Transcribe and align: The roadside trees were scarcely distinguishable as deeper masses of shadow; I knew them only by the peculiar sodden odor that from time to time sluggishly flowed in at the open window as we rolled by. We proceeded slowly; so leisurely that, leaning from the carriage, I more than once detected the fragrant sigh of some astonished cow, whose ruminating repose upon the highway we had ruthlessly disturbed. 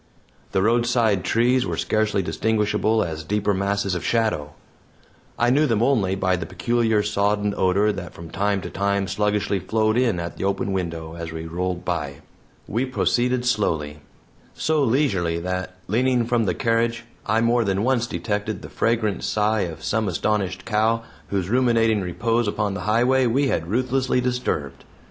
The 0.51 0.63
roadside 0.63 1.23
trees 1.23 1.63
were 1.63 1.77
scarcely 1.77 2.23
distinguishable 2.23 3.03
as 3.03 3.23
deeper 3.23 3.53
masses 3.53 3.93
of 3.93 4.03
shadow; 4.03 4.53
I 5.37 5.51
knew 5.51 5.67
them 5.67 5.83
only 5.83 6.15
by 6.15 6.35
the 6.37 6.47
peculiar 6.47 7.03
sodden 7.03 7.53
odor 7.55 7.91
that 7.91 8.15
from 8.15 8.31
time 8.31 8.61
to 8.61 8.71
time 8.71 9.07
sluggishly 9.07 9.59
flowed 9.59 9.99
in 9.99 10.19
at 10.19 10.37
the 10.37 10.43
open 10.43 10.71
window 10.71 11.13
as 11.13 11.31
we 11.31 11.45
rolled 11.45 11.85
by. 11.85 12.21
We 12.65 12.83
proceeded 12.87 13.45
slowly; 13.45 13.99
so 14.55 14.83
leisurely 14.83 15.37
that, 15.39 15.75
leaning 15.87 16.25
from 16.25 16.45
the 16.45 16.55
carriage, 16.55 17.05
I 17.27 17.41
more 17.41 17.63
than 17.63 17.83
once 17.83 18.07
detected 18.07 18.63
the 18.63 18.69
fragrant 18.69 19.23
sigh 19.23 19.67
of 19.69 19.83
some 19.83 20.07
astonished 20.07 20.65
cow, 20.65 21.03
whose 21.27 21.47
ruminating 21.51 22.01
repose 22.01 22.47
upon 22.47 22.73
the 22.73 22.81
highway 22.89 23.27
we 23.27 23.49
had 23.49 23.69
ruthlessly 23.69 24.19
disturbed. 24.19 24.83